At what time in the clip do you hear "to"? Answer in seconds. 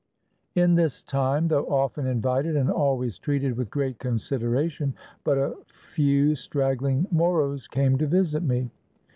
7.99-8.07